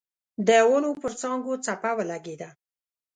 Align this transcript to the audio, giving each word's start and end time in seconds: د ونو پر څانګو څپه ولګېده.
د 0.47 0.49
ونو 0.69 0.91
پر 1.01 1.11
څانګو 1.21 1.53
څپه 1.65 1.91
ولګېده. 1.97 2.49